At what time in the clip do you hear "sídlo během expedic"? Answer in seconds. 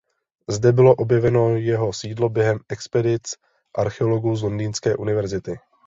1.93-3.33